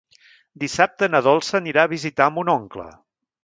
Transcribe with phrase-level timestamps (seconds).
[0.63, 2.91] Dissabte na Dolça anirà a visitar mon oncle.